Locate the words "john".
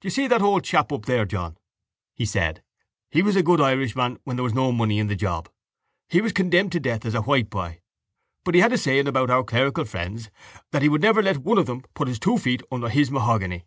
1.26-1.58